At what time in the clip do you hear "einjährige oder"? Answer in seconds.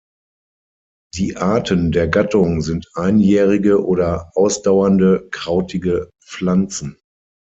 2.95-4.31